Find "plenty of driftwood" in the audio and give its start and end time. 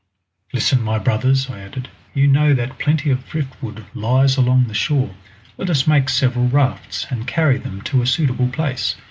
2.79-3.85